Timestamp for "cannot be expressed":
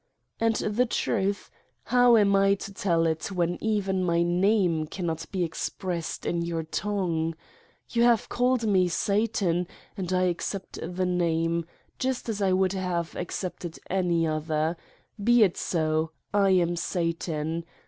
4.87-6.25